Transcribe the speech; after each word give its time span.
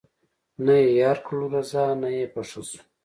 نه 0.65 0.73
یې 0.81 0.89
یار 1.01 1.17
کړلو 1.25 1.47
رضا 1.55 1.85
نه 2.01 2.09
یې 2.17 2.25
په 2.33 2.41
ښه 2.49 2.61
شو 2.69 2.81